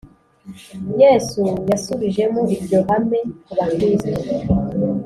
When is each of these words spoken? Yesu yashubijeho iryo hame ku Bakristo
Yesu 1.01 1.41
yashubijeho 1.69 2.39
iryo 2.55 2.79
hame 2.89 3.19
ku 3.45 3.51
Bakristo 3.57 4.11